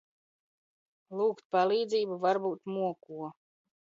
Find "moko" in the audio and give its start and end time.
2.73-3.15